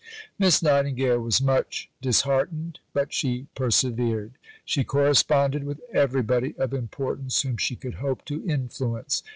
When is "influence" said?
8.43-9.21